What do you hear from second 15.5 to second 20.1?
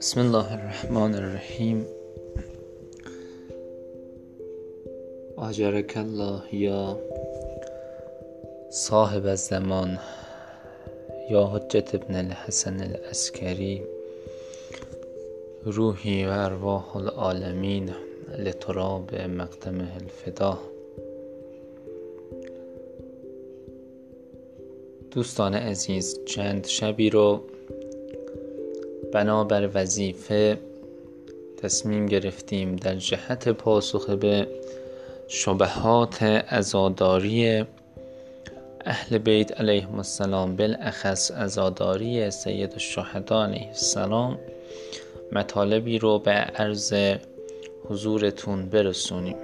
روحی و ارواح العالمین لتراب مقدمه